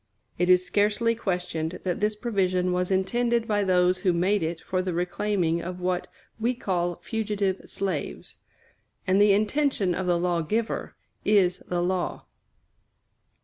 It 0.39 0.49
is 0.49 0.65
scarcely 0.65 1.13
questioned 1.13 1.79
that 1.83 2.01
this 2.01 2.15
provision 2.15 2.71
was 2.71 2.89
intended 2.89 3.47
by 3.47 3.63
those 3.63 3.99
who 3.99 4.13
made 4.13 4.41
it 4.41 4.59
for 4.59 4.81
the 4.81 4.95
reclaiming 4.95 5.61
of 5.61 5.79
what 5.79 6.07
we 6.39 6.55
call 6.55 6.95
fugitive 7.03 7.61
slaves; 7.69 8.37
and 9.05 9.21
the 9.21 9.33
intention 9.33 9.93
of 9.93 10.07
the 10.07 10.17
law 10.17 10.41
giver 10.41 10.95
is 11.23 11.59
the 11.67 11.83
law. 11.83 12.25